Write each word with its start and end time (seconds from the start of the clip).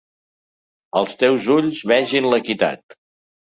Els 1.03 1.13
teus 1.21 1.51
ulls 1.59 1.85
vegin 1.95 2.33
l’equitat. 2.33 3.01